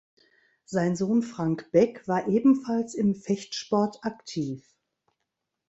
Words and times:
Sein 0.65 0.95
Sohn 0.95 1.21
Frank 1.21 1.69
Beck 1.71 2.07
war 2.07 2.27
ebenfalls 2.27 2.95
im 2.95 3.13
Fechtsport 3.13 4.03
aktiv. 4.03 4.65